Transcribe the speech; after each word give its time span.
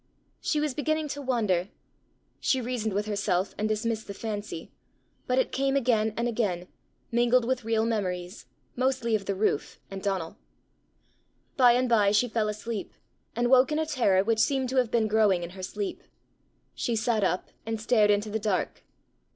She 0.39 0.59
was 0.59 0.73
beginning 0.73 1.09
to 1.09 1.21
wander. 1.21 1.69
She 2.39 2.59
reasoned 2.59 2.95
with 2.95 3.05
herself, 3.05 3.53
and 3.55 3.69
dismissed 3.69 4.07
the 4.07 4.15
fancy; 4.15 4.71
but 5.27 5.37
it 5.37 5.51
came 5.51 5.75
and 5.75 5.85
came 5.85 6.11
again, 6.17 6.67
mingled 7.11 7.45
with 7.45 7.63
real 7.63 7.85
memories, 7.85 8.47
mostly 8.75 9.13
of 9.13 9.25
the 9.27 9.35
roof, 9.35 9.79
and 9.91 10.01
Donal. 10.01 10.37
By 11.55 11.73
and 11.73 11.87
by 11.87 12.09
she 12.13 12.27
fell 12.27 12.49
asleep, 12.49 12.93
and 13.35 13.51
woke 13.51 13.71
in 13.71 13.77
a 13.77 13.85
terror 13.85 14.23
which 14.23 14.39
seemed 14.39 14.69
to 14.69 14.77
have 14.77 14.89
been 14.89 15.07
growing 15.07 15.43
in 15.43 15.51
her 15.51 15.61
sleep. 15.61 16.01
She 16.73 16.95
sat 16.95 17.23
up, 17.23 17.49
and 17.63 17.79
stared 17.79 18.09
into 18.09 18.31
the 18.31 18.39
dark. 18.39 18.83